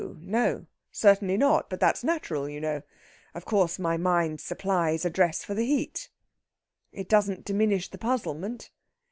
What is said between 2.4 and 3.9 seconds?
you know. Of course,